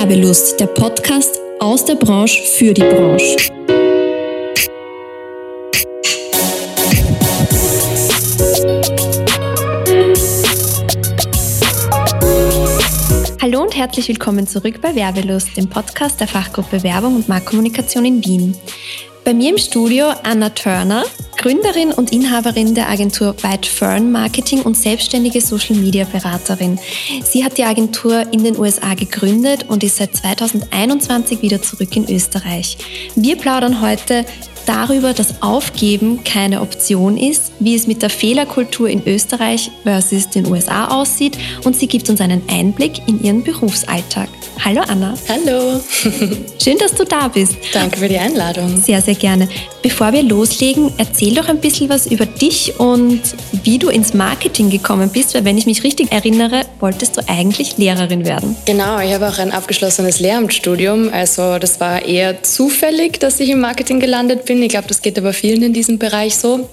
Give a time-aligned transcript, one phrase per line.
[0.00, 3.36] Werbelust, der Podcast aus der Branche für die Branche.
[13.42, 18.24] Hallo und herzlich willkommen zurück bei Werbelust, dem Podcast der Fachgruppe Werbung und Marktkommunikation in
[18.24, 18.56] Wien.
[19.22, 21.04] Bei mir im Studio Anna Turner,
[21.40, 26.78] Gründerin und Inhaberin der Agentur White Fern Marketing und selbstständige Social Media Beraterin.
[27.24, 32.10] Sie hat die Agentur in den USA gegründet und ist seit 2021 wieder zurück in
[32.14, 32.76] Österreich.
[33.14, 34.26] Wir plaudern heute
[34.66, 40.46] darüber, dass Aufgeben keine Option ist, wie es mit der Fehlerkultur in Österreich versus den
[40.46, 44.28] USA aussieht und sie gibt uns einen Einblick in ihren Berufsalltag.
[44.62, 45.14] Hallo Anna.
[45.28, 45.80] Hallo.
[46.62, 47.56] Schön, dass du da bist.
[47.72, 48.76] Danke für die Einladung.
[48.76, 49.48] Sehr, sehr gerne.
[49.82, 53.22] Bevor wir loslegen, erzähl doch ein bisschen was über dich und
[53.64, 57.78] wie du ins Marketing gekommen bist, weil wenn ich mich richtig erinnere, wolltest du eigentlich
[57.78, 58.54] Lehrerin werden.
[58.66, 63.60] Genau, ich habe auch ein abgeschlossenes Lehramtsstudium, also das war eher zufällig, dass ich im
[63.60, 64.49] Marketing gelandet bin.
[64.58, 66.68] Ich glaube, das geht aber vielen in diesem Bereich so.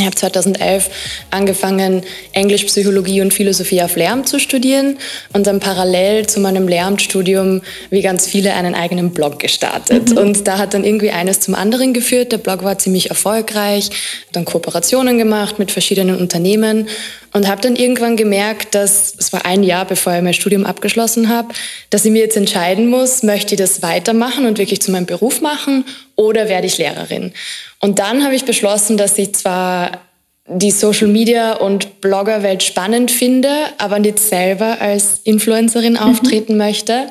[0.00, 0.88] Ich habe 2011
[1.30, 4.96] angefangen, Englisch, Psychologie und Philosophie auf Lehramt zu studieren
[5.34, 10.10] und dann parallel zu meinem Lehramtsstudium, wie ganz viele, einen eigenen Blog gestartet.
[10.10, 10.16] Mhm.
[10.16, 12.32] Und da hat dann irgendwie eines zum anderen geführt.
[12.32, 13.90] Der Blog war ziemlich erfolgreich,
[14.32, 16.88] dann Kooperationen gemacht mit verschiedenen Unternehmen
[17.32, 21.28] und habe dann irgendwann gemerkt, dass es war ein Jahr, bevor ich mein Studium abgeschlossen
[21.28, 21.48] habe,
[21.90, 25.40] dass ich mir jetzt entscheiden muss, möchte ich das weitermachen und wirklich zu meinem Beruf
[25.40, 25.84] machen
[26.16, 27.32] oder werde ich Lehrerin?
[27.78, 30.00] Und dann habe ich beschlossen, dass ich zwar
[30.46, 35.98] die Social Media und Bloggerwelt spannend finde, aber nicht selber als Influencerin mhm.
[35.98, 36.58] auftreten mhm.
[36.58, 37.06] möchte.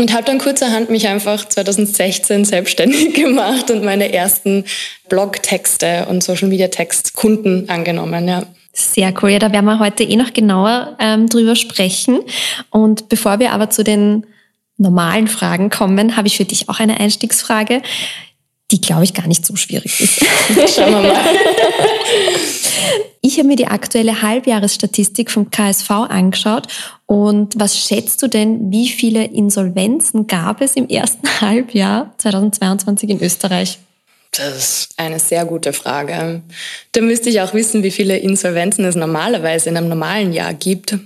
[0.00, 4.64] Und habe dann kurzerhand mich einfach 2016 selbstständig gemacht und meine ersten
[5.08, 8.28] Blogtexte und Social Media Textkunden angenommen.
[8.28, 8.44] Ja.
[8.78, 9.30] Sehr cool.
[9.30, 12.20] Ja, da werden wir heute eh noch genauer ähm, drüber sprechen.
[12.70, 14.26] Und bevor wir aber zu den
[14.76, 17.82] normalen Fragen kommen, habe ich für dich auch eine Einstiegsfrage
[18.70, 20.20] die, glaube ich, gar nicht so schwierig ist.
[20.74, 21.14] Schauen wir mal.
[23.20, 26.68] Ich habe mir die aktuelle Halbjahresstatistik vom KSV angeschaut.
[27.04, 33.20] Und was schätzt du denn, wie viele Insolvenzen gab es im ersten Halbjahr 2022 in
[33.20, 33.80] Österreich?
[34.32, 36.42] Das ist eine sehr gute Frage.
[36.92, 40.96] Da müsste ich auch wissen, wie viele Insolvenzen es normalerweise in einem normalen Jahr gibt.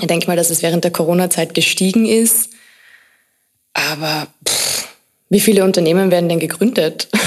[0.00, 2.50] Ich denke mal, dass es während der Corona-Zeit gestiegen ist.
[3.74, 4.88] Aber pff,
[5.28, 7.08] wie viele Unternehmen werden denn gegründet?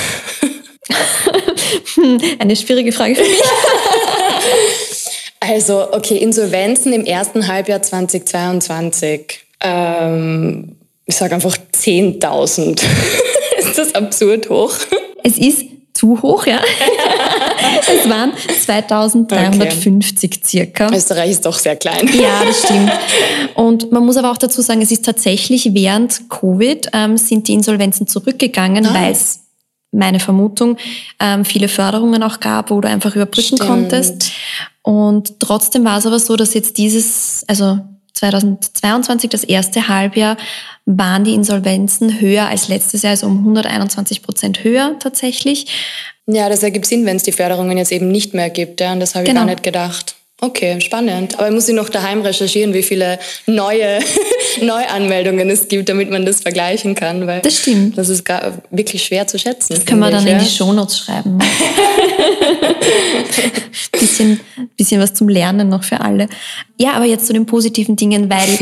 [2.39, 3.41] Eine schwierige Frage für mich.
[5.39, 9.45] also, okay, Insolvenzen im ersten Halbjahr 2022.
[9.61, 12.81] Ähm, ich sage einfach 10.000.
[13.59, 14.73] ist das absurd hoch?
[15.23, 16.59] Es ist zu hoch, ja.
[17.87, 20.41] es waren 2350 okay.
[20.43, 20.89] circa.
[20.93, 22.09] Österreich ist doch sehr klein.
[22.13, 22.91] Ja, das stimmt.
[23.55, 27.53] Und man muss aber auch dazu sagen, es ist tatsächlich während Covid ähm, sind die
[27.53, 28.93] Insolvenzen zurückgegangen, ah.
[28.93, 29.41] weil es
[29.91, 30.77] meine Vermutung,
[31.19, 33.69] ähm, viele Förderungen auch gab, wo du einfach überbrücken Stimmt.
[33.69, 34.31] konntest.
[34.83, 37.79] Und trotzdem war es aber so, dass jetzt dieses, also
[38.13, 40.38] 2022, das erste Halbjahr,
[40.85, 45.67] waren die Insolvenzen höher als letztes Jahr, also um 121 Prozent höher tatsächlich.
[46.27, 48.79] Ja, das ergibt Sinn, wenn es die Förderungen jetzt eben nicht mehr gibt.
[48.81, 49.41] Ja, und das habe ich genau.
[49.41, 50.16] gar nicht gedacht.
[50.44, 51.38] Okay, spannend.
[51.38, 54.00] Aber ich muss ich noch daheim recherchieren, wie viele neue
[54.62, 57.28] Neuanmeldungen es gibt, damit man das vergleichen kann.
[57.28, 57.96] Weil das stimmt.
[57.96, 59.75] Das ist gar, wirklich schwer zu schätzen.
[59.75, 61.38] Das können wir dann ich, in die Shownotes schreiben.
[63.91, 64.40] bisschen,
[64.75, 66.28] bisschen was zum Lernen noch für alle.
[66.80, 68.57] Ja, aber jetzt zu den positiven Dingen, weil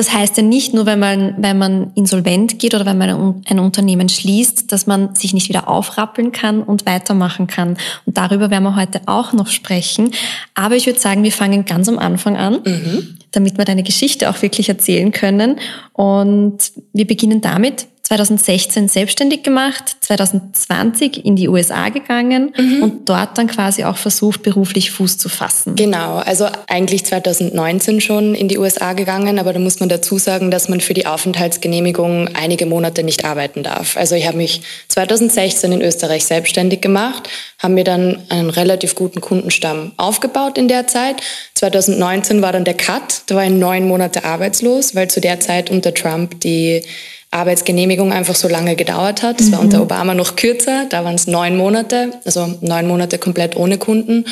[0.00, 3.58] das heißt ja nicht nur, wenn man, wenn man insolvent geht oder wenn man ein
[3.58, 7.76] Unternehmen schließt, dass man sich nicht wieder aufrappeln kann und weitermachen kann.
[8.06, 10.12] Und darüber werden wir heute auch noch sprechen.
[10.54, 13.18] Aber ich würde sagen, wir fangen ganz am Anfang an, mhm.
[13.32, 15.56] damit wir deine Geschichte auch wirklich erzählen können.
[15.92, 22.82] Und wir beginnen damit, 2016 selbstständig gemacht, 2020 in die USA gegangen mhm.
[22.82, 25.76] und dort dann quasi auch versucht, beruflich Fuß zu fassen.
[25.76, 30.50] Genau, also eigentlich 2019 schon in die USA gegangen, aber da muss man dazu sagen,
[30.50, 33.96] dass man für die Aufenthaltsgenehmigung einige Monate nicht arbeiten darf.
[33.96, 37.28] Also ich habe mich 2016 in Österreich selbstständig gemacht,
[37.60, 41.22] habe mir dann einen relativ guten Kundenstamm aufgebaut in der Zeit.
[41.54, 45.70] 2019 war dann der Cut, da war ich neun Monate arbeitslos, weil zu der Zeit
[45.70, 46.82] unter Trump die
[47.32, 49.38] Arbeitsgenehmigung einfach so lange gedauert hat.
[49.38, 49.52] Das mhm.
[49.52, 53.78] war unter Obama noch kürzer, da waren es neun Monate, also neun Monate komplett ohne
[53.78, 54.24] Kunden.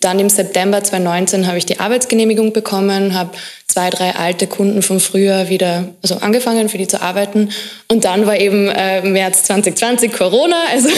[0.00, 3.30] Dann im September 2019 habe ich die Arbeitsgenehmigung bekommen, habe
[3.66, 7.50] zwei, drei alte Kunden von früher wieder also angefangen, für die zu arbeiten.
[7.88, 10.90] Und dann war eben äh, März 2020 Corona, also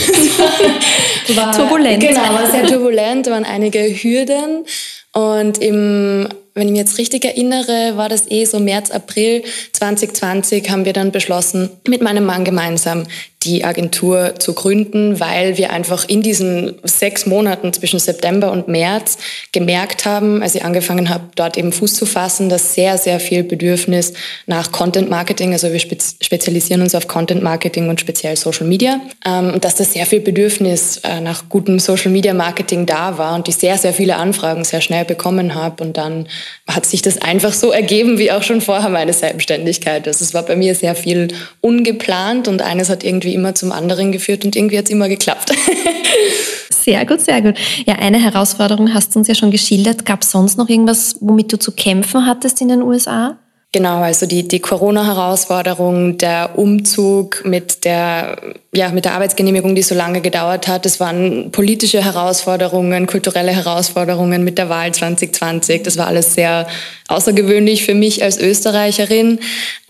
[1.35, 2.03] war turbulent.
[2.03, 4.67] Genau, war sehr turbulent, waren einige Hürden.
[5.15, 10.69] Und im wenn ich mich jetzt richtig erinnere, war das eh so März, April 2020
[10.71, 13.07] haben wir dann beschlossen, mit meinem Mann gemeinsam
[13.47, 19.19] die Agentur zu gründen, weil wir einfach in diesen sechs Monaten zwischen September und März
[19.53, 23.45] gemerkt haben, als ich angefangen habe, dort eben Fuß zu fassen, dass sehr, sehr viel
[23.45, 24.13] Bedürfnis
[24.47, 29.61] nach Content Marketing, also wir spezialisieren uns auf Content Marketing und speziell Social Media, ähm,
[29.61, 33.57] dass da sehr viel Bedürfnis äh, nach gutem Social Media Marketing da war und ich
[33.57, 36.27] sehr, sehr viele Anfragen sehr schnell bekommen habe und dann
[36.69, 40.09] hat sich das einfach so ergeben, wie auch schon vorher meine Selbstständigkeit.
[40.09, 41.29] Also es war bei mir sehr viel
[41.61, 45.53] ungeplant und eines hat irgendwie immer zum anderen geführt und irgendwie hat es immer geklappt.
[46.71, 47.59] Sehr gut, sehr gut.
[47.85, 50.07] Ja, eine Herausforderung hast du uns ja schon geschildert.
[50.07, 53.37] Gab es sonst noch irgendwas, womit du zu kämpfen hattest in den USA?
[53.73, 59.95] Genau, also die, die Corona-Herausforderung, der Umzug mit der, ja, mit der Arbeitsgenehmigung, die so
[59.95, 60.87] lange gedauert hat.
[60.87, 65.83] Es waren politische Herausforderungen, kulturelle Herausforderungen mit der Wahl 2020.
[65.83, 66.67] Das war alles sehr
[67.09, 69.41] außergewöhnlich für mich als Österreicherin.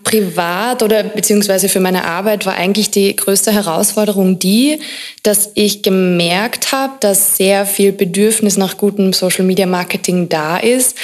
[0.03, 4.79] Privat oder beziehungsweise für meine Arbeit war eigentlich die größte Herausforderung die,
[5.23, 10.97] dass ich gemerkt habe, dass sehr viel Bedürfnis nach gutem Social Media Marketing da ist,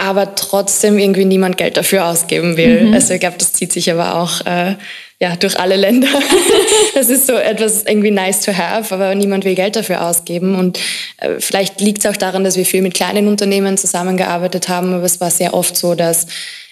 [0.00, 2.86] aber trotzdem irgendwie niemand Geld dafür ausgeben will.
[2.86, 2.94] Mhm.
[2.94, 4.76] Also ich glaube, das zieht sich aber auch äh,
[5.20, 6.08] ja, durch alle Länder.
[6.94, 10.54] das ist so etwas irgendwie nice to have, aber niemand will Geld dafür ausgeben.
[10.54, 10.78] Und
[11.18, 15.04] äh, vielleicht liegt es auch daran, dass wir viel mit kleinen Unternehmen zusammengearbeitet haben, aber
[15.04, 16.26] es war sehr oft so, dass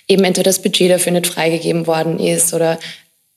[0.09, 2.79] eben entweder das Budget dafür nicht freigegeben worden ist oder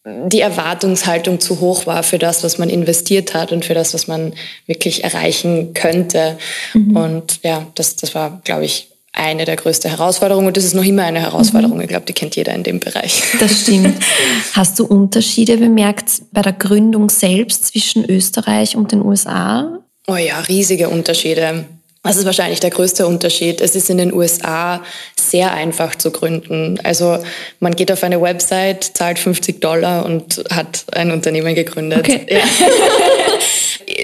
[0.05, 4.07] die Erwartungshaltung zu hoch war für das, was man investiert hat und für das, was
[4.07, 4.33] man
[4.65, 6.37] wirklich erreichen könnte.
[6.73, 6.95] Mhm.
[6.95, 10.85] Und ja, das, das war, glaube ich, eine der größten Herausforderungen und das ist noch
[10.85, 11.77] immer eine Herausforderung.
[11.77, 11.83] Mhm.
[11.83, 13.21] Ich glaube, die kennt jeder in dem Bereich.
[13.39, 14.01] Das stimmt.
[14.53, 19.79] Hast du Unterschiede bemerkt bei der Gründung selbst zwischen Österreich und den USA?
[20.07, 21.65] Oh ja, riesige Unterschiede.
[22.03, 23.61] Das ist wahrscheinlich der größte Unterschied.
[23.61, 24.81] Es ist in den USA
[25.15, 26.79] sehr einfach zu gründen.
[26.83, 27.19] Also
[27.59, 31.99] man geht auf eine Website, zahlt 50 Dollar und hat ein Unternehmen gegründet.
[31.99, 32.25] Okay.
[32.27, 32.39] Ja.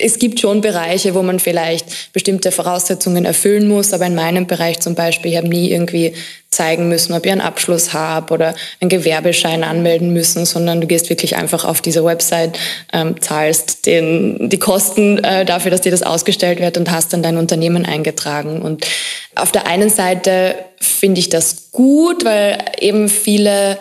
[0.02, 4.80] es gibt schon Bereiche, wo man vielleicht bestimmte Voraussetzungen erfüllen muss, aber in meinem Bereich
[4.80, 6.14] zum Beispiel, ich habe nie irgendwie
[6.50, 11.10] zeigen müssen, ob ich einen Abschluss habe oder einen Gewerbeschein anmelden müssen, sondern du gehst
[11.10, 12.58] wirklich einfach auf diese Website,
[12.94, 17.22] ähm, zahlst den, die Kosten äh, dafür, dass dir das ausgestellt wird und hast dann
[17.22, 18.62] dein Unternehmen eingetragen.
[18.62, 18.88] Und
[19.36, 23.78] auf der einen Seite finde ich das gut, weil eben viele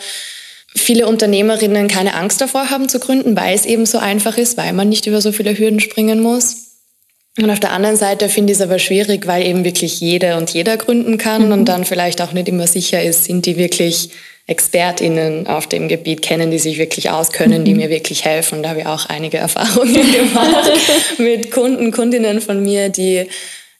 [0.77, 4.73] viele Unternehmerinnen keine Angst davor haben zu gründen, weil es eben so einfach ist, weil
[4.73, 6.67] man nicht über so viele Hürden springen muss.
[7.39, 10.51] Und auf der anderen Seite finde ich es aber schwierig, weil eben wirklich jede und
[10.51, 11.53] jeder gründen kann mhm.
[11.53, 14.11] und dann vielleicht auch nicht immer sicher ist, sind die wirklich
[14.47, 17.81] ExpertInnen auf dem Gebiet, kennen die sich wirklich aus, können die mhm.
[17.81, 18.63] mir wirklich helfen.
[18.63, 20.71] Da habe ich auch einige Erfahrungen gemacht
[21.19, 23.27] mit Kunden, Kundinnen von mir, die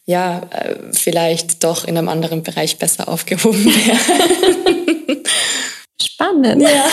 [0.05, 4.76] ja äh, vielleicht doch in einem anderen Bereich besser aufgehoben wären.
[6.17, 6.63] Spannend.
[6.63, 6.85] Ja.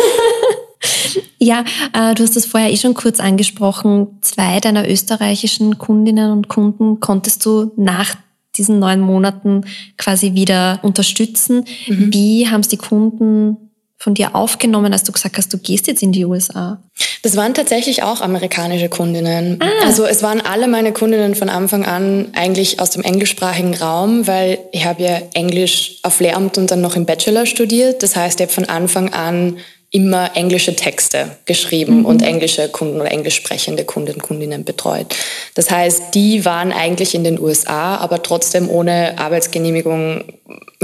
[1.94, 4.18] ja, äh, du hast das vorher eh schon kurz angesprochen.
[4.20, 8.16] Zwei deiner österreichischen Kundinnen und Kunden konntest du nach
[8.58, 9.64] diesen neun Monaten
[9.96, 11.64] quasi wieder unterstützen.
[11.88, 12.12] Mhm.
[12.12, 13.63] Wie haben es die Kunden
[13.98, 16.78] von dir aufgenommen, als du gesagt hast, du gehst jetzt in die USA?
[17.22, 19.58] Das waren tatsächlich auch amerikanische Kundinnen.
[19.60, 19.86] Ah.
[19.86, 24.58] Also es waren alle meine Kundinnen von Anfang an eigentlich aus dem englischsprachigen Raum, weil
[24.72, 28.02] ich habe ja Englisch auf Lehramt und dann noch im Bachelor studiert.
[28.02, 29.58] Das heißt, ich habe von Anfang an
[29.94, 32.06] immer englische Texte geschrieben mhm.
[32.06, 35.14] und englische Kunden oder englisch sprechende Kunden und Kundinnen betreut.
[35.54, 40.24] Das heißt, die waren eigentlich in den USA, aber trotzdem ohne Arbeitsgenehmigung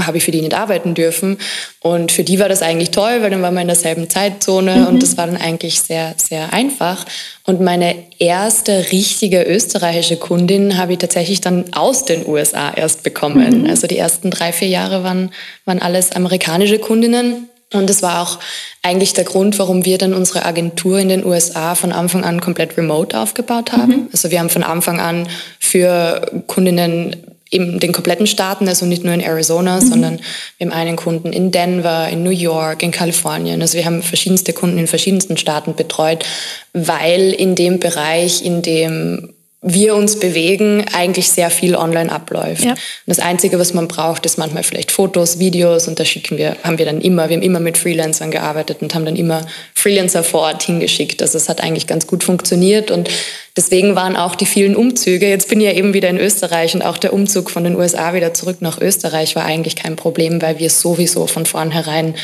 [0.01, 1.37] habe ich für die nicht arbeiten dürfen.
[1.81, 4.87] Und für die war das eigentlich toll, weil dann waren wir in derselben Zeitzone mhm.
[4.87, 7.05] und das war dann eigentlich sehr, sehr einfach.
[7.45, 13.63] Und meine erste richtige österreichische Kundin habe ich tatsächlich dann aus den USA erst bekommen.
[13.63, 13.69] Mhm.
[13.69, 15.31] Also die ersten drei, vier Jahre waren,
[15.65, 17.49] waren alles amerikanische Kundinnen.
[17.73, 18.39] Und das war auch
[18.81, 22.77] eigentlich der Grund, warum wir dann unsere Agentur in den USA von Anfang an komplett
[22.77, 23.91] remote aufgebaut haben.
[23.91, 24.09] Mhm.
[24.11, 25.27] Also wir haben von Anfang an
[25.59, 27.15] für Kundinnen
[27.49, 29.85] in den kompletten Staaten, also nicht nur in Arizona, mhm.
[29.85, 30.19] sondern
[30.57, 33.61] wir haben einen Kunden in Denver, in New York, in Kalifornien.
[33.61, 36.25] Also wir haben verschiedenste Kunden in verschiedensten Staaten betreut,
[36.73, 42.63] weil in dem Bereich, in dem wir uns bewegen, eigentlich sehr viel online abläuft.
[42.63, 42.71] Ja.
[42.71, 46.57] Und das Einzige, was man braucht, ist manchmal vielleicht Fotos, Videos und da schicken wir,
[46.63, 50.23] haben wir dann immer, wir haben immer mit Freelancern gearbeitet und haben dann immer Freelancer
[50.23, 51.21] vor Ort hingeschickt.
[51.21, 53.11] Also es hat eigentlich ganz gut funktioniert und
[53.55, 56.81] deswegen waren auch die vielen Umzüge, jetzt bin ich ja eben wieder in Österreich und
[56.81, 60.57] auch der Umzug von den USA wieder zurück nach Österreich war eigentlich kein Problem, weil
[60.57, 62.15] wir sowieso von vornherein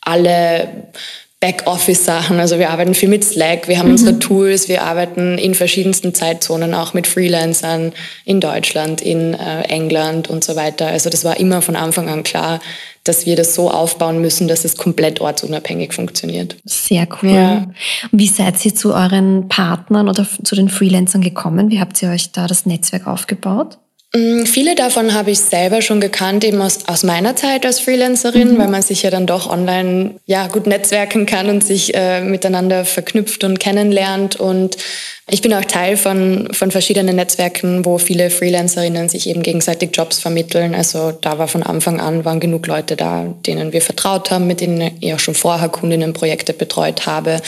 [0.00, 0.88] alle
[1.40, 2.38] Backoffice-Sachen.
[2.38, 3.92] Also wir arbeiten viel mit Slack, wir haben mhm.
[3.92, 7.92] unsere Tools, wir arbeiten in verschiedensten Zeitzonen auch mit Freelancern
[8.26, 10.88] in Deutschland, in äh, England und so weiter.
[10.88, 12.60] Also das war immer von Anfang an klar,
[13.04, 16.56] dass wir das so aufbauen müssen, dass es komplett ortsunabhängig funktioniert.
[16.64, 17.30] Sehr cool.
[17.30, 17.66] Ja.
[18.12, 21.70] Wie seid ihr zu euren Partnern oder zu den Freelancern gekommen?
[21.70, 23.78] Wie habt ihr euch da das Netzwerk aufgebaut?
[24.12, 28.54] Mm, viele davon habe ich selber schon gekannt, eben aus, aus meiner Zeit als Freelancerin,
[28.54, 28.58] mhm.
[28.58, 32.84] weil man sich ja dann doch online ja, gut netzwerken kann und sich äh, miteinander
[32.84, 34.34] verknüpft und kennenlernt.
[34.34, 34.76] Und
[35.30, 40.18] ich bin auch Teil von, von verschiedenen Netzwerken, wo viele Freelancerinnen sich eben gegenseitig Jobs
[40.18, 40.74] vermitteln.
[40.74, 44.60] Also da war von Anfang an, waren genug Leute da, denen wir vertraut haben, mit
[44.60, 47.40] denen ich auch schon vorher Kundinnenprojekte betreut habe.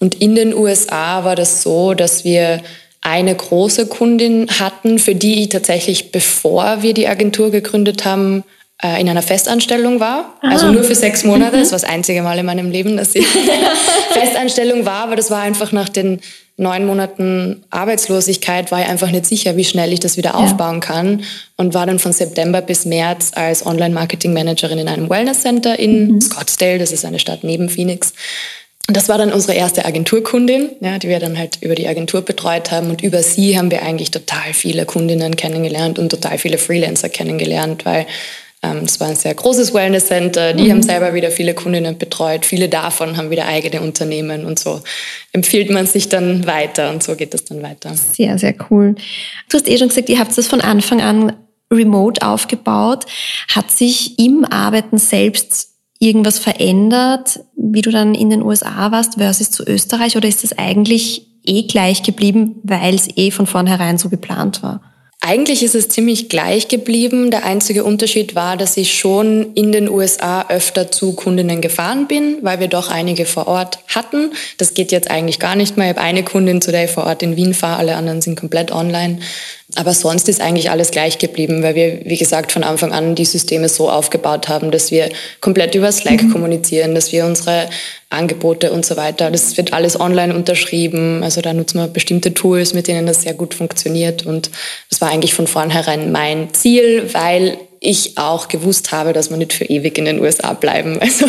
[0.00, 2.60] Und in den USA war das so, dass wir
[3.08, 8.44] eine große Kundin hatten, für die ich tatsächlich, bevor wir die Agentur gegründet haben,
[8.82, 10.38] äh, in einer Festanstellung war.
[10.40, 10.52] Aha.
[10.52, 11.56] Also nur für sechs Monate.
[11.56, 11.60] Mhm.
[11.60, 13.26] Das war das einzige Mal in meinem Leben, dass ich
[14.12, 15.04] Festanstellung war.
[15.04, 16.20] Aber das war einfach nach den
[16.56, 20.36] neun Monaten Arbeitslosigkeit, war ich einfach nicht sicher, wie schnell ich das wieder ja.
[20.36, 21.22] aufbauen kann.
[21.56, 26.20] Und war dann von September bis März als Online-Marketing-Managerin in einem Wellness-Center in mhm.
[26.20, 26.78] Scottsdale.
[26.78, 28.12] Das ist eine Stadt neben Phoenix.
[28.86, 32.22] Und das war dann unsere erste Agenturkundin, ja, die wir dann halt über die Agentur
[32.22, 32.88] betreut haben.
[32.88, 37.84] Und über sie haben wir eigentlich total viele Kundinnen kennengelernt und total viele Freelancer kennengelernt,
[37.84, 38.06] weil
[38.62, 40.52] ähm, es war ein sehr großes Wellness Center.
[40.52, 40.70] Die mhm.
[40.70, 42.44] haben selber wieder viele Kundinnen betreut.
[42.44, 44.80] Viele davon haben wieder eigene Unternehmen und so
[45.32, 47.94] empfiehlt man sich dann weiter und so geht das dann weiter.
[47.94, 48.94] Sehr, sehr cool.
[49.48, 51.34] Du hast eh schon gesagt, ihr habt das von Anfang an
[51.70, 53.06] remote aufgebaut.
[53.48, 59.50] Hat sich im Arbeiten selbst irgendwas verändert, wie du dann in den USA warst versus
[59.50, 60.16] zu Österreich?
[60.16, 64.80] Oder ist das eigentlich eh gleich geblieben, weil es eh von vornherein so geplant war?
[65.20, 67.32] Eigentlich ist es ziemlich gleich geblieben.
[67.32, 72.38] Der einzige Unterschied war, dass ich schon in den USA öfter zu Kundinnen gefahren bin,
[72.42, 74.30] weil wir doch einige vor Ort hatten.
[74.58, 75.90] Das geht jetzt eigentlich gar nicht mehr.
[75.90, 78.38] Ich habe eine Kundin, zu der ich vor Ort in Wien fahre, alle anderen sind
[78.38, 79.18] komplett online.
[79.78, 83.24] Aber sonst ist eigentlich alles gleich geblieben, weil wir, wie gesagt, von Anfang an die
[83.24, 85.08] Systeme so aufgebaut haben, dass wir
[85.40, 86.32] komplett über Slack mhm.
[86.32, 87.68] kommunizieren, dass wir unsere
[88.10, 91.22] Angebote und so weiter, das wird alles online unterschrieben.
[91.22, 94.26] Also da nutzen wir bestimmte Tools, mit denen das sehr gut funktioniert.
[94.26, 94.50] Und
[94.90, 99.52] das war eigentlich von vornherein mein Ziel, weil ich auch gewusst habe, dass wir nicht
[99.52, 100.98] für ewig in den USA bleiben.
[101.08, 101.26] Also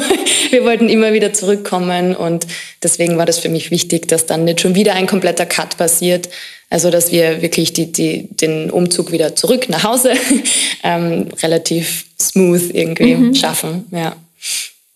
[0.49, 2.45] wir wollten immer wieder zurückkommen und
[2.83, 6.29] deswegen war das für mich wichtig, dass dann nicht schon wieder ein kompletter Cut passiert,
[6.69, 10.13] also dass wir wirklich die, die, den Umzug wieder zurück nach Hause
[10.83, 13.35] ähm, relativ smooth irgendwie mhm.
[13.35, 13.85] schaffen.
[13.91, 14.15] Ja.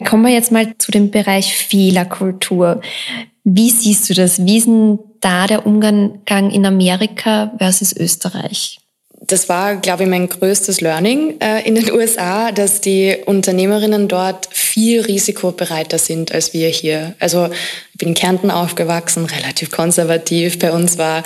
[0.04, 2.82] Kommen wir jetzt mal zu dem Bereich Fehlerkultur.
[3.44, 4.46] Wie siehst du das?
[4.46, 6.20] Wie ist denn da der Umgang
[6.52, 8.80] in Amerika versus Österreich?
[9.34, 14.48] Das war, glaube ich, mein größtes Learning äh, in den USA, dass die Unternehmerinnen dort
[14.52, 17.16] viel risikobereiter sind als wir hier.
[17.20, 17.50] Also
[17.94, 20.60] ich bin in Kärnten aufgewachsen, relativ konservativ.
[20.60, 21.24] Bei uns war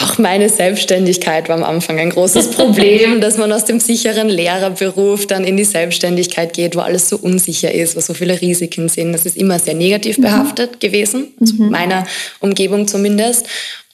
[0.00, 5.26] auch meine Selbstständigkeit war am Anfang ein großes Problem, dass man aus dem sicheren Lehrerberuf
[5.26, 9.12] dann in die Selbstständigkeit geht, wo alles so unsicher ist, wo so viele Risiken sind.
[9.12, 10.78] Das ist immer sehr negativ behaftet mhm.
[10.78, 11.70] gewesen, mhm.
[11.70, 12.06] meiner
[12.38, 13.46] Umgebung zumindest.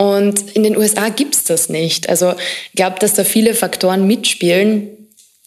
[0.04, 2.11] Und in den USA gibt's das nicht.
[2.11, 2.34] Also
[2.68, 4.88] ich glaube, dass da viele Faktoren mitspielen.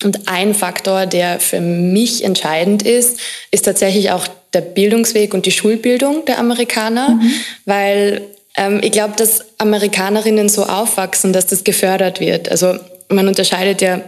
[0.03, 3.19] Und ein Faktor, der für mich entscheidend ist,
[3.51, 7.31] ist tatsächlich auch der Bildungsweg und die Schulbildung der Amerikaner, mhm.
[7.65, 8.21] weil
[8.55, 12.49] ähm, ich glaube, dass Amerikanerinnen so aufwachsen, dass das gefördert wird.
[12.49, 12.75] Also
[13.09, 14.01] man unterscheidet ja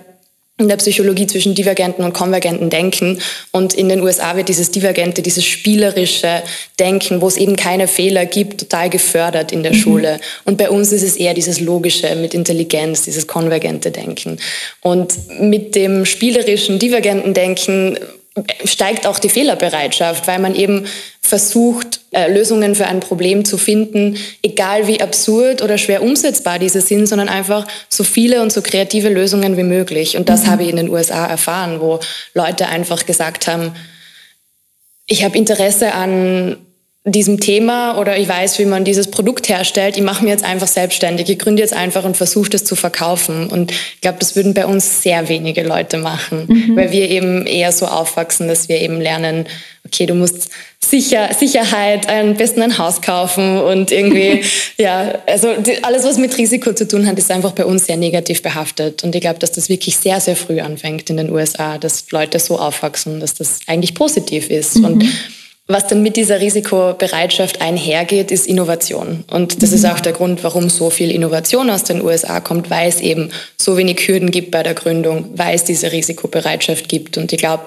[0.60, 3.20] in der Psychologie zwischen divergenten und konvergenten Denken.
[3.52, 6.44] Und in den USA wird dieses divergente, dieses spielerische
[6.80, 9.78] Denken, wo es eben keine Fehler gibt, total gefördert in der mhm.
[9.78, 10.20] Schule.
[10.44, 14.38] Und bei uns ist es eher dieses logische mit Intelligenz, dieses konvergente Denken.
[14.82, 17.98] Und mit dem spielerischen, divergenten Denken
[18.64, 20.86] steigt auch die Fehlerbereitschaft, weil man eben
[21.22, 26.82] versucht, äh, Lösungen für ein Problem zu finden, egal wie absurd oder schwer umsetzbar diese
[26.82, 30.18] sind, sondern einfach so viele und so kreative Lösungen wie möglich.
[30.18, 30.48] Und das mhm.
[30.48, 32.00] habe ich in den USA erfahren, wo
[32.34, 33.76] Leute einfach gesagt haben,
[35.06, 36.58] ich habe Interesse an
[37.12, 40.68] diesem Thema oder ich weiß, wie man dieses Produkt herstellt, ich mache mir jetzt einfach
[40.68, 43.48] selbstständig, ich gründe jetzt einfach und versuche das zu verkaufen.
[43.48, 46.76] Und ich glaube, das würden bei uns sehr wenige Leute machen, mhm.
[46.76, 49.48] weil wir eben eher so aufwachsen, dass wir eben lernen,
[49.86, 50.50] okay, du musst
[50.80, 54.44] sicher, Sicherheit, am besten ein Haus kaufen und irgendwie,
[54.78, 57.98] ja, also die, alles, was mit Risiko zu tun hat, ist einfach bei uns sehr
[57.98, 59.04] negativ behaftet.
[59.04, 62.40] Und ich glaube, dass das wirklich sehr, sehr früh anfängt in den USA, dass Leute
[62.40, 64.78] so aufwachsen, dass das eigentlich positiv ist.
[64.78, 64.86] Mhm.
[64.86, 65.06] Und
[65.70, 69.24] was dann mit dieser Risikobereitschaft einhergeht, ist Innovation.
[69.32, 69.92] Und das ist mhm.
[69.92, 73.78] auch der Grund, warum so viel Innovation aus den USA kommt, weil es eben so
[73.78, 77.20] wenig Hürden gibt bei der Gründung, weil es diese Risikobereitschaft gibt.
[77.20, 77.66] Und ich glaube,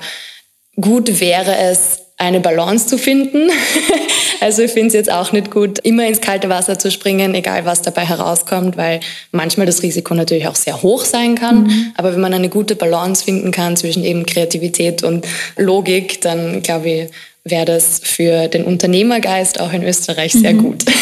[0.80, 3.50] gut wäre es, eine Balance zu finden.
[4.40, 7.64] also ich finde es jetzt auch nicht gut, immer ins kalte Wasser zu springen, egal
[7.64, 11.64] was dabei herauskommt, weil manchmal das Risiko natürlich auch sehr hoch sein kann.
[11.64, 11.92] Mhm.
[11.96, 16.90] Aber wenn man eine gute Balance finden kann zwischen eben Kreativität und Logik, dann glaube
[16.90, 17.10] ich,
[17.44, 20.62] wäre das für den Unternehmergeist auch in Österreich sehr mhm.
[20.62, 20.84] gut.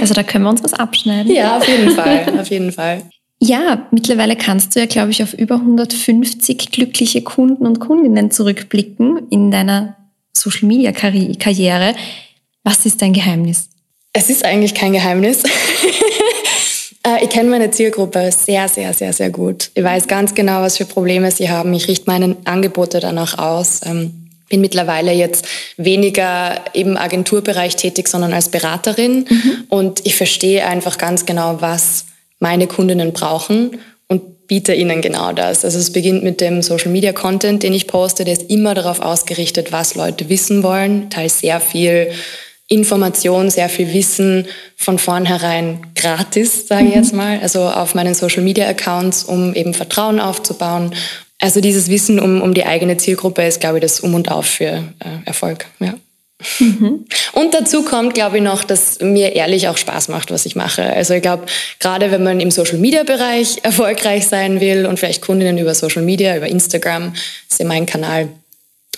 [0.00, 1.32] Also da können wir uns was abschneiden.
[1.32, 3.02] Ja, auf jeden Fall, auf jeden Fall.
[3.40, 9.28] Ja, mittlerweile kannst du ja, glaube ich, auf über 150 glückliche Kunden und Kundinnen zurückblicken
[9.30, 9.96] in deiner
[10.36, 11.94] Social Media Karriere.
[12.64, 13.68] Was ist dein Geheimnis?
[14.12, 15.42] Es ist eigentlich kein Geheimnis.
[17.04, 19.72] Äh, ich kenne meine Zielgruppe sehr, sehr, sehr, sehr gut.
[19.74, 21.74] Ich weiß ganz genau, was für Probleme sie haben.
[21.74, 23.80] Ich richte meine Angebote danach aus.
[24.52, 25.46] Bin mittlerweile jetzt
[25.78, 29.24] weniger im Agenturbereich tätig, sondern als Beraterin.
[29.26, 29.64] Mhm.
[29.70, 32.04] Und ich verstehe einfach ganz genau, was
[32.38, 35.64] meine Kundinnen brauchen und biete ihnen genau das.
[35.64, 39.00] Also es beginnt mit dem Social Media Content, den ich poste, der ist immer darauf
[39.00, 42.10] ausgerichtet, was Leute wissen wollen, teils sehr viel
[42.68, 47.18] Information, sehr viel Wissen von vornherein gratis, sage ich jetzt mhm.
[47.18, 50.94] mal, also auf meinen Social Media Accounts, um eben Vertrauen aufzubauen.
[51.42, 54.46] Also dieses Wissen um, um die eigene Zielgruppe ist, glaube ich, das Um und Auf
[54.46, 55.66] für äh, Erfolg.
[55.80, 55.94] Ja.
[56.60, 57.04] Mhm.
[57.32, 60.84] Und dazu kommt, glaube ich, noch, dass mir ehrlich auch Spaß macht, was ich mache.
[60.84, 61.46] Also ich glaube,
[61.80, 66.46] gerade wenn man im Social-Media-Bereich erfolgreich sein will und vielleicht Kundinnen über Social Media, über
[66.46, 68.28] Instagram, das ist ja mein Kanal,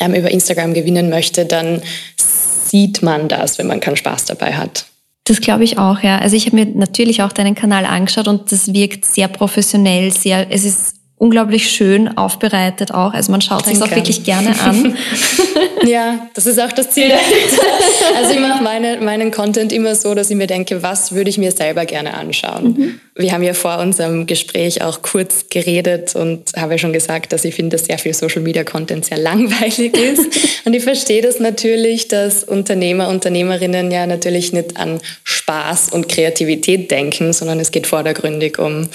[0.00, 1.82] ähm, über Instagram gewinnen möchte, dann
[2.16, 4.84] sieht man das, wenn man keinen Spaß dabei hat.
[5.24, 6.18] Das glaube ich auch, ja.
[6.18, 10.46] Also ich habe mir natürlich auch deinen Kanal angeschaut und das wirkt sehr professionell, sehr,
[10.50, 13.14] es ist unglaublich schön aufbereitet auch.
[13.14, 14.97] Also man schaut sich auch wirklich gerne an.
[15.87, 17.12] ja, das ist auch das Ziel
[18.16, 21.38] Also ich mache meine, meinen Content immer so, dass ich mir denke, was würde ich
[21.38, 22.64] mir selber gerne anschauen.
[22.64, 23.00] Mhm.
[23.14, 27.44] Wir haben ja vor unserem Gespräch auch kurz geredet und habe ja schon gesagt, dass
[27.44, 30.21] ich finde, dass sehr viel Social Media Content sehr langweilig ist.
[30.64, 36.90] und ich verstehe das natürlich, dass Unternehmer, Unternehmerinnen ja natürlich nicht an Spaß und Kreativität
[36.90, 38.88] denken, sondern es geht vordergründig um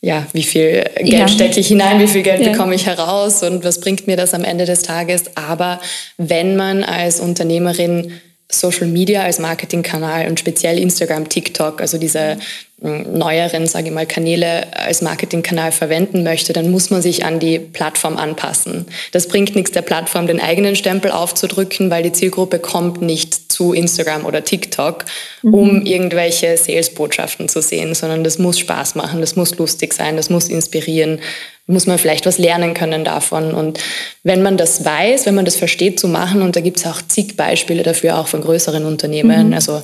[0.00, 1.28] ja, wie viel Geld ja.
[1.28, 2.52] stecke ich hinein, wie viel Geld ja.
[2.52, 5.36] bekomme ich heraus und was bringt mir das am Ende des Tages.
[5.36, 5.80] Aber
[6.16, 8.12] wenn man als Unternehmerin
[8.48, 12.38] Social Media als Marketingkanal und speziell Instagram, TikTok, also diese
[12.80, 17.58] neueren, sage ich mal, Kanäle als Marketingkanal verwenden möchte, dann muss man sich an die
[17.58, 18.86] Plattform anpassen.
[19.12, 23.72] Das bringt nichts der Plattform, den eigenen Stempel aufzudrücken, weil die Zielgruppe kommt nicht zu
[23.72, 25.06] Instagram oder TikTok,
[25.42, 25.86] um mhm.
[25.86, 30.50] irgendwelche Sales-Botschaften zu sehen, sondern das muss Spaß machen, das muss lustig sein, das muss
[30.50, 31.20] inspirieren,
[31.66, 33.54] muss man vielleicht was lernen können davon.
[33.54, 33.80] Und
[34.24, 37.00] wenn man das weiß, wenn man das versteht zu machen, und da gibt es auch
[37.00, 39.54] zig Beispiele dafür, auch von größeren Unternehmen, mhm.
[39.54, 39.82] also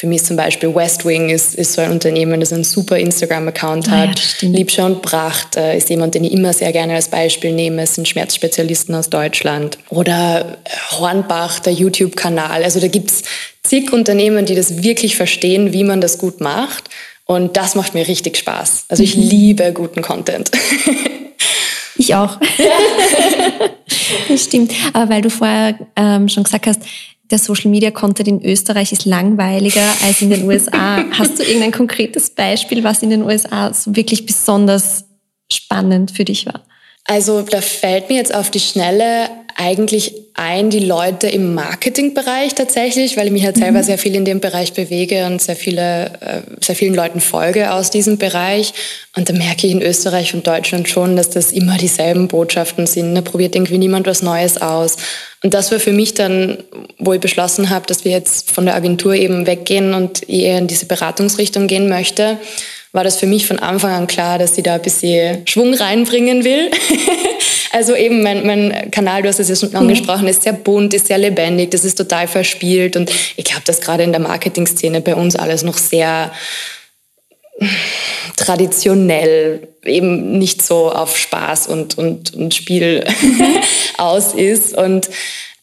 [0.00, 3.88] für mich zum Beispiel West Wing ist, ist so ein Unternehmen, das einen super Instagram-Account
[3.88, 4.40] ah, hat.
[4.40, 7.82] Ja, Liebscher und Pracht äh, ist jemand, den ich immer sehr gerne als Beispiel nehme.
[7.82, 9.76] Es sind Schmerzspezialisten aus Deutschland.
[9.90, 12.64] Oder äh, Hornbach, der YouTube-Kanal.
[12.64, 13.24] Also da gibt es
[13.62, 16.84] zig Unternehmen, die das wirklich verstehen, wie man das gut macht.
[17.26, 18.86] Und das macht mir richtig Spaß.
[18.88, 19.22] Also ich mhm.
[19.24, 20.50] liebe guten Content.
[22.00, 22.38] Ich auch.
[24.28, 24.72] das stimmt.
[24.94, 26.80] Aber weil du vorher ähm, schon gesagt hast,
[27.30, 31.04] der Social Media Content in Österreich ist langweiliger als in den USA.
[31.18, 35.04] Hast du irgendein konkretes Beispiel, was in den USA so wirklich besonders
[35.50, 36.62] spannend für dich war?
[37.10, 43.16] Also da fällt mir jetzt auf die Schnelle eigentlich ein, die Leute im Marketingbereich tatsächlich,
[43.16, 43.62] weil ich mich halt mhm.
[43.62, 47.72] selber sehr viel in dem Bereich bewege und sehr viele, äh, sehr vielen Leuten folge
[47.72, 48.74] aus diesem Bereich.
[49.16, 53.12] Und da merke ich in Österreich und Deutschland schon, dass das immer dieselben Botschaften sind.
[53.16, 54.96] Da probiert irgendwie niemand was Neues aus.
[55.42, 56.58] Und das war für mich dann,
[56.98, 60.68] wo ich beschlossen habe, dass wir jetzt von der Agentur eben weggehen und eher in
[60.68, 62.38] diese Beratungsrichtung gehen möchte
[62.92, 66.44] war das für mich von Anfang an klar, dass sie da ein bisschen Schwung reinbringen
[66.44, 66.70] will.
[67.72, 71.06] also eben mein, mein Kanal, du hast es ja schon angesprochen, ist sehr bunt, ist
[71.06, 75.14] sehr lebendig, das ist total verspielt und ich glaube, dass gerade in der Marketingszene bei
[75.14, 76.32] uns alles noch sehr
[78.36, 83.04] traditionell eben nicht so auf Spaß und, und, und Spiel
[83.98, 85.10] aus ist und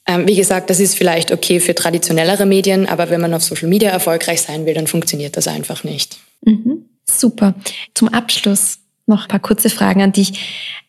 [0.07, 3.67] ähm, wie gesagt, das ist vielleicht okay für traditionellere Medien, aber wenn man auf Social
[3.67, 6.17] Media erfolgreich sein will, dann funktioniert das einfach nicht.
[6.45, 6.86] Mhm.
[7.09, 7.55] Super.
[7.93, 10.33] Zum Abschluss noch ein paar kurze Fragen an dich.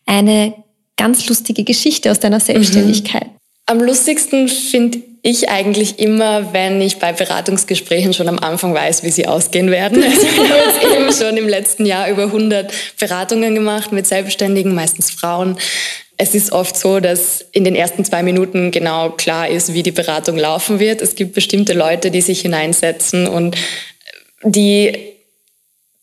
[0.05, 0.53] Eine
[0.97, 3.25] ganz lustige Geschichte aus deiner Selbstständigkeit.
[3.25, 3.39] Mhm.
[3.65, 9.11] Am lustigsten finde ich eigentlich immer, wenn ich bei Beratungsgesprächen schon am Anfang weiß, wie
[9.11, 10.03] sie ausgehen werden.
[10.09, 14.73] Also ich habe jetzt eben schon im letzten Jahr über 100 Beratungen gemacht mit Selbstständigen,
[14.73, 15.57] meistens Frauen.
[16.17, 19.91] Es ist oft so, dass in den ersten zwei Minuten genau klar ist, wie die
[19.91, 21.01] Beratung laufen wird.
[21.01, 23.55] Es gibt bestimmte Leute, die sich hineinsetzen und
[24.43, 24.97] die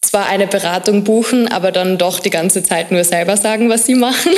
[0.06, 3.94] zwar eine Beratung buchen, aber dann doch die ganze Zeit nur selber sagen, was sie
[3.94, 4.32] machen.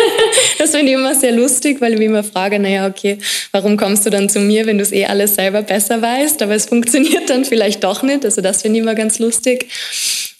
[0.58, 3.18] das finde ich immer sehr lustig, weil ich mich immer frage, naja, okay,
[3.52, 6.42] warum kommst du dann zu mir, wenn du es eh alles selber besser weißt?
[6.42, 8.24] Aber es funktioniert dann vielleicht doch nicht.
[8.24, 9.68] Also das finde ich immer ganz lustig.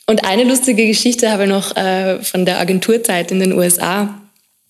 [0.06, 4.18] Und eine lustige Geschichte habe ich noch äh, von der Agenturzeit in den USA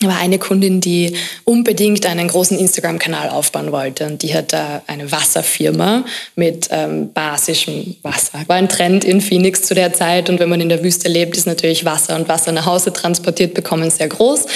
[0.07, 4.07] war eine Kundin, die unbedingt einen großen Instagram-Kanal aufbauen wollte.
[4.07, 6.05] Und die hat da eine Wasserfirma
[6.37, 8.45] mit ähm, basischem Wasser.
[8.47, 10.31] War ein Trend in Phoenix zu der Zeit.
[10.31, 13.55] Und wenn man in der Wüste lebt, ist natürlich Wasser und Wasser nach Hause transportiert
[13.55, 14.47] bekommen sehr groß.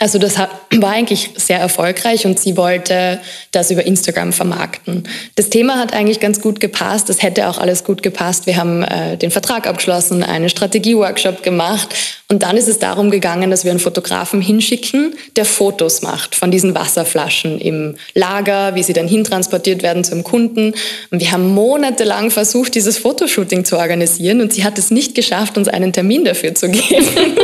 [0.00, 3.20] Also das war eigentlich sehr erfolgreich und sie wollte
[3.52, 5.06] das über Instagram vermarkten.
[5.36, 7.08] Das Thema hat eigentlich ganz gut gepasst.
[7.08, 8.46] Das hätte auch alles gut gepasst.
[8.46, 11.94] Wir haben äh, den Vertrag abgeschlossen, einen Strategie-Workshop gemacht.
[12.30, 16.34] Und dann ist es darum gegangen, dass wir einen Fotografen hinschicken schicken, der Fotos macht
[16.34, 20.74] von diesen Wasserflaschen im Lager, wie sie dann hintransportiert werden zum Kunden.
[21.10, 25.56] Und wir haben monatelang versucht, dieses Fotoshooting zu organisieren und sie hat es nicht geschafft,
[25.56, 27.36] uns einen Termin dafür zu geben.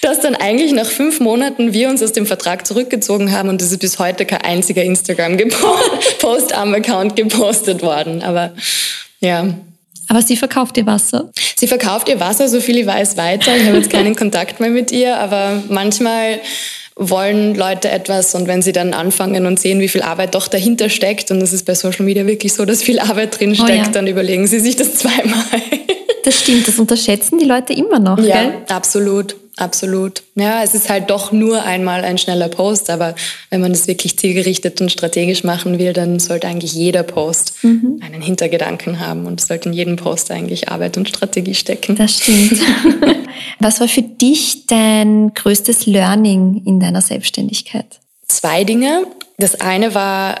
[0.00, 3.72] dass dann eigentlich nach fünf Monaten wir uns aus dem Vertrag zurückgezogen haben und es
[3.72, 8.22] ist bis heute kein einziger Instagram-Post am Account gepostet worden.
[8.22, 8.52] Aber
[9.20, 9.54] ja,
[10.08, 11.30] aber sie verkauft ihr Wasser?
[11.56, 13.56] Sie verkauft ihr Wasser, so viel ich weiß, weiter.
[13.56, 16.40] Ich habe jetzt keinen Kontakt mehr mit ihr, aber manchmal
[16.96, 20.88] wollen Leute etwas und wenn sie dann anfangen und sehen, wie viel Arbeit doch dahinter
[20.88, 23.74] steckt, und es ist bei Social Media wirklich so, dass viel Arbeit drin steckt, oh
[23.74, 23.88] ja.
[23.88, 25.44] dann überlegen sie sich das zweimal.
[26.24, 28.18] Das stimmt, das unterschätzen die Leute immer noch.
[28.18, 28.54] Ja, gell?
[28.68, 29.36] absolut.
[29.58, 30.22] Absolut.
[30.36, 33.16] Ja, es ist halt doch nur einmal ein schneller Post, aber
[33.50, 38.00] wenn man das wirklich zielgerichtet und strategisch machen will, dann sollte eigentlich jeder Post mhm.
[38.00, 41.96] einen Hintergedanken haben und es sollte in jedem Post eigentlich Arbeit und Strategie stecken.
[41.96, 42.60] Das stimmt.
[43.58, 47.98] Was war für dich dein größtes Learning in deiner Selbstständigkeit?
[48.28, 49.08] Zwei Dinge.
[49.38, 50.40] Das eine war,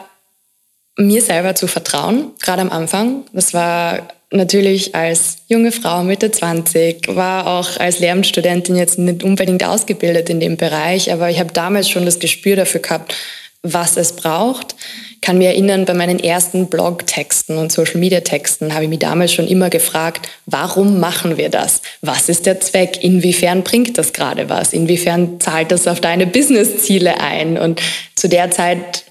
[0.96, 3.24] mir selber zu vertrauen, gerade am Anfang.
[3.32, 9.64] Das war natürlich als junge Frau Mitte 20, war auch als Lehramtsstudentin jetzt nicht unbedingt
[9.64, 13.14] ausgebildet in dem Bereich, aber ich habe damals schon das Gespür dafür gehabt,
[13.62, 14.76] was es braucht.
[15.20, 19.68] Kann mir erinnern, bei meinen ersten Blog-Texten und Social-Media-Texten habe ich mich damals schon immer
[19.68, 21.82] gefragt, warum machen wir das?
[22.02, 23.02] Was ist der Zweck?
[23.02, 24.72] Inwiefern bringt das gerade was?
[24.72, 27.58] Inwiefern zahlt das auf deine Business-Ziele ein?
[27.58, 27.82] Und
[28.14, 29.04] zu der Zeit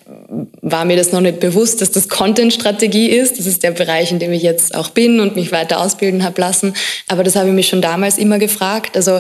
[0.62, 3.40] war mir das noch nicht bewusst, dass das Content-Strategie ist.
[3.40, 6.40] Das ist der Bereich, in dem ich jetzt auch bin und mich weiter ausbilden habe
[6.40, 6.74] lassen.
[7.08, 8.96] Aber das habe ich mich schon damals immer gefragt.
[8.96, 9.20] Also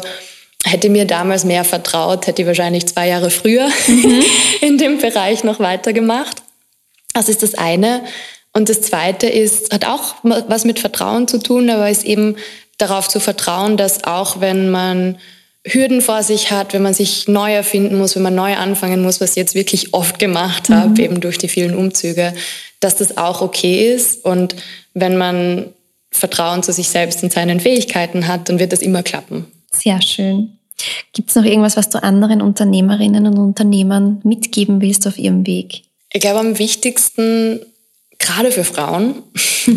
[0.64, 4.24] hätte mir damals mehr vertraut, hätte ich wahrscheinlich zwei Jahre früher mhm.
[4.62, 6.38] in dem Bereich noch weitergemacht.
[7.14, 8.04] Das ist das eine.
[8.54, 12.38] Und das zweite ist, hat auch was mit Vertrauen zu tun, aber ist eben
[12.78, 15.18] darauf zu vertrauen, dass auch wenn man
[15.68, 19.20] Hürden vor sich hat, wenn man sich neu erfinden muss, wenn man neu anfangen muss,
[19.20, 21.00] was ich jetzt wirklich oft gemacht habe, mhm.
[21.00, 22.34] eben durch die vielen Umzüge,
[22.80, 24.24] dass das auch okay ist.
[24.24, 24.56] Und
[24.94, 25.66] wenn man
[26.12, 29.46] Vertrauen zu sich selbst und seinen Fähigkeiten hat, dann wird das immer klappen.
[29.72, 30.58] Sehr schön.
[31.14, 35.82] Gibt es noch irgendwas, was du anderen Unternehmerinnen und Unternehmern mitgeben willst auf ihrem Weg?
[36.14, 37.60] Ich glaube, am wichtigsten,
[38.20, 39.16] gerade für Frauen,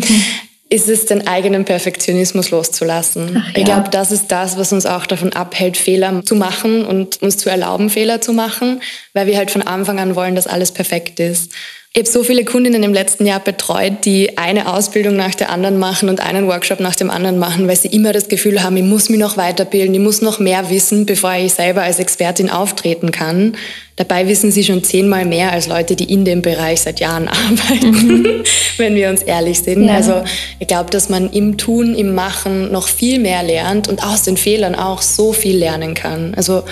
[0.71, 3.35] ist es, den eigenen Perfektionismus loszulassen.
[3.37, 3.57] Ach, ja.
[3.57, 7.35] Ich glaube, das ist das, was uns auch davon abhält, Fehler zu machen und uns
[7.37, 8.81] zu erlauben, Fehler zu machen,
[9.13, 11.51] weil wir halt von Anfang an wollen, dass alles perfekt ist.
[11.93, 15.77] Ich habe so viele Kundinnen im letzten Jahr betreut, die eine Ausbildung nach der anderen
[15.77, 18.83] machen und einen Workshop nach dem anderen machen, weil sie immer das Gefühl haben, ich
[18.83, 23.11] muss mich noch weiterbilden, ich muss noch mehr wissen, bevor ich selber als Expertin auftreten
[23.11, 23.57] kann.
[23.97, 27.91] Dabei wissen sie schon zehnmal mehr als Leute, die in dem Bereich seit Jahren arbeiten,
[27.91, 28.43] mhm.
[28.77, 29.87] wenn wir uns ehrlich sind.
[29.87, 29.95] Ja.
[29.95, 30.23] Also
[30.59, 34.37] ich glaube, dass man im Tun, im Machen noch viel mehr lernt und aus den
[34.37, 36.35] Fehlern auch so viel lernen kann.
[36.35, 36.63] Also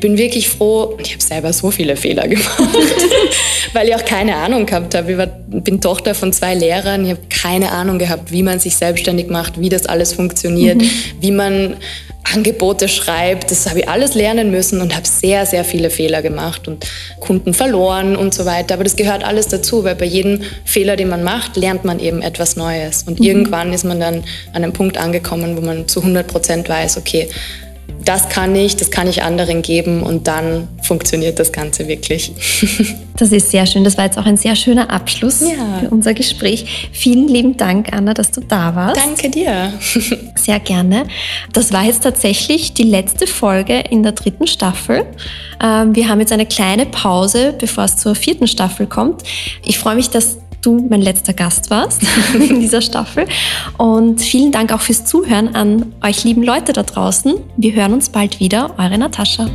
[0.00, 2.58] ich bin wirklich froh, ich habe selber so viele Fehler gemacht,
[3.74, 5.12] weil ich auch keine Ahnung gehabt habe.
[5.12, 8.76] Ich war, bin Tochter von zwei Lehrern, ich habe keine Ahnung gehabt, wie man sich
[8.76, 10.90] selbstständig macht, wie das alles funktioniert, mhm.
[11.20, 11.76] wie man
[12.32, 13.50] Angebote schreibt.
[13.50, 16.86] Das habe ich alles lernen müssen und habe sehr, sehr viele Fehler gemacht und
[17.18, 18.72] Kunden verloren und so weiter.
[18.74, 22.22] Aber das gehört alles dazu, weil bei jedem Fehler, den man macht, lernt man eben
[22.22, 23.02] etwas Neues.
[23.02, 23.26] Und mhm.
[23.26, 27.28] irgendwann ist man dann an einem Punkt angekommen, wo man zu 100 Prozent weiß, okay,
[28.04, 32.32] das kann ich, das kann ich anderen geben und dann funktioniert das Ganze wirklich.
[33.16, 33.84] Das ist sehr schön.
[33.84, 35.80] Das war jetzt auch ein sehr schöner Abschluss ja.
[35.80, 36.88] für unser Gespräch.
[36.90, 38.96] Vielen lieben Dank, Anna, dass du da warst.
[38.96, 39.74] Danke dir.
[40.36, 41.04] Sehr gerne.
[41.52, 45.04] Das war jetzt tatsächlich die letzte Folge in der dritten Staffel.
[45.62, 49.22] Ähm, wir haben jetzt eine kleine Pause, bevor es zur vierten Staffel kommt.
[49.66, 52.02] Ich freue mich, dass du mein letzter Gast warst
[52.34, 53.26] in dieser Staffel.
[53.78, 57.34] Und vielen Dank auch fürs Zuhören an euch lieben Leute da draußen.
[57.56, 58.74] Wir hören uns bald wieder.
[58.78, 59.48] Eure Natascha.